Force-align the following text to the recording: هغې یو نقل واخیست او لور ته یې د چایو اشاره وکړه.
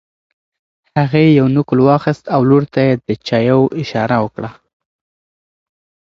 هغې 0.99 1.25
یو 1.39 1.47
نقل 1.57 1.77
واخیست 1.87 2.25
او 2.35 2.41
لور 2.49 2.63
ته 2.73 2.79
یې 2.87 2.93
د 3.07 3.09
چایو 3.27 3.61
اشاره 3.81 4.17
وکړه. 4.23 4.49